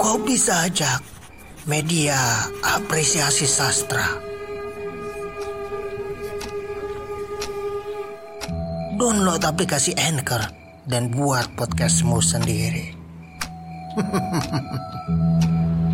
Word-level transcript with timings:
Kopi 0.00 0.32
Sajak, 0.32 1.04
media 1.68 2.16
apresiasi 2.64 3.44
sastra. 3.44 4.08
Download 8.96 9.44
aplikasi 9.44 9.92
Anchor 10.00 10.40
dan 10.88 11.12
buat 11.12 11.52
podcastmu 11.52 12.16
sendiri. 12.24 12.96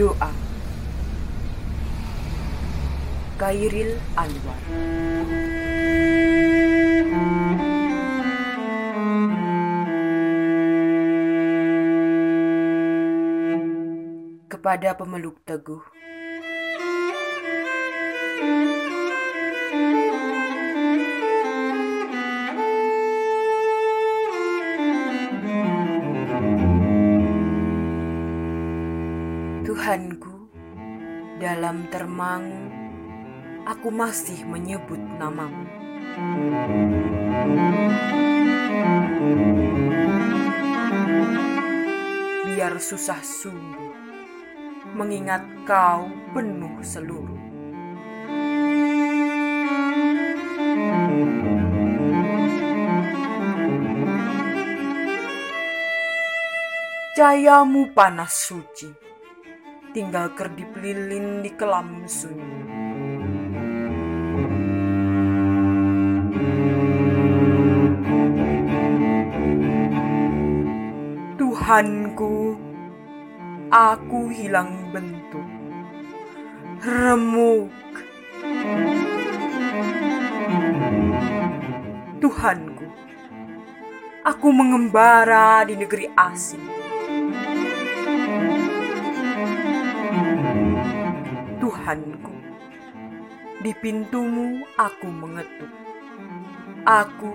Doa 0.00 0.32
Kairil 3.36 4.00
Anwar. 4.16 4.56
Kepada 14.48 14.96
pemeluk 14.96 15.36
teguh 15.44 15.84
Tuhanku, 29.90 30.46
dalam 31.42 31.90
termangu, 31.90 32.70
aku 33.66 33.90
masih 33.90 34.46
menyebut 34.46 35.02
namamu. 35.18 35.66
Biar 42.46 42.78
susah 42.78 43.18
sungguh, 43.18 43.90
mengingat 44.94 45.42
kau 45.66 46.06
penuh 46.38 46.78
seluruh. 46.86 47.42
Cahayamu 57.18 57.90
panas 57.90 58.38
suci, 58.46 59.09
tinggal 59.90 60.30
kerdip 60.38 60.70
lilin 60.78 61.42
di 61.42 61.50
kelam 61.58 62.06
sunyi. 62.06 62.58
Tuhanku, 71.34 72.54
aku 73.74 74.20
hilang 74.30 74.94
bentuk, 74.94 75.48
remuk. 76.86 77.74
Tuhanku, 82.20 82.86
aku 84.22 84.48
mengembara 84.54 85.66
di 85.66 85.74
negeri 85.74 86.06
asing. 86.14 86.89
Tuhanku, 91.90 92.30
di 93.66 93.74
pintumu 93.74 94.62
aku 94.78 95.10
mengetuk. 95.10 95.66
Aku 96.86 97.34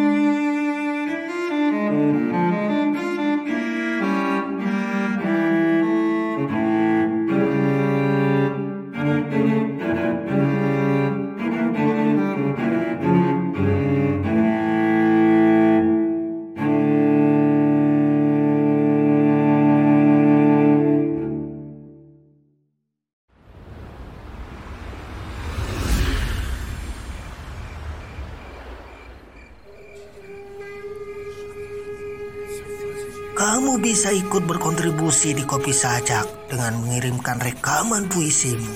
Kamu 33.39 33.79
bisa 33.79 34.11
ikut 34.11 34.43
berkontribusi 34.43 35.31
di 35.31 35.47
Kopi 35.47 35.71
Sajak 35.71 36.51
dengan 36.51 36.83
mengirimkan 36.83 37.39
rekaman 37.39 38.11
puisimu. 38.11 38.75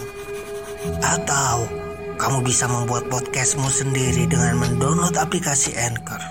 Atau 1.03 1.68
kamu 2.16 2.47
bisa 2.47 2.72
membuat 2.72 3.12
podcastmu 3.12 3.68
sendiri 3.68 4.24
dengan 4.24 4.63
mendownload 4.63 5.19
aplikasi 5.19 5.75
Anchor. 5.75 6.24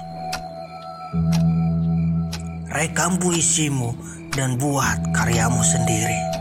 Rekam 2.72 3.20
puisimu 3.20 3.92
dan 4.32 4.56
buat 4.56 5.12
karyamu 5.12 5.60
sendiri. 5.60 6.31